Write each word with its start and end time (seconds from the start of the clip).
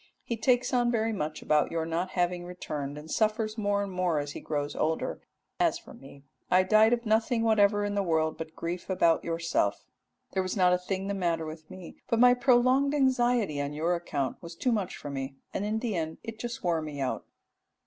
He 0.23 0.35
takes 0.35 0.73
on 0.73 0.89
very 0.89 1.13
much 1.13 1.43
about 1.43 1.69
your 1.71 1.85
not 1.85 2.09
having 2.17 2.43
returned, 2.43 2.97
and 2.97 3.11
suffers 3.11 3.55
more 3.55 3.83
and 3.83 3.91
more 3.91 4.17
as 4.17 4.31
he 4.31 4.39
grows 4.39 4.75
older: 4.75 5.21
as 5.59 5.77
for 5.77 5.93
me 5.93 6.23
I 6.49 6.63
died 6.63 6.91
of 6.91 7.05
nothing 7.05 7.43
whatever 7.43 7.85
in 7.85 7.93
the 7.93 8.01
world 8.01 8.35
but 8.35 8.55
grief 8.55 8.89
about 8.89 9.23
yourself. 9.23 9.85
There 10.31 10.41
was 10.41 10.57
not 10.57 10.73
a 10.73 10.79
thing 10.79 11.05
the 11.05 11.13
matter 11.13 11.45
with 11.45 11.69
me, 11.69 11.97
but 12.09 12.19
my 12.19 12.33
prolonged 12.33 12.95
anxiety 12.95 13.61
on 13.61 13.73
your 13.73 13.93
account 13.93 14.41
was 14.41 14.55
too 14.55 14.71
much 14.71 14.97
for 14.97 15.11
me, 15.11 15.35
and 15.53 15.65
in 15.65 15.77
the 15.77 15.95
end 15.95 16.17
it 16.23 16.39
just 16.39 16.63
wore 16.63 16.81
me 16.81 16.99
out.'" 16.99 17.27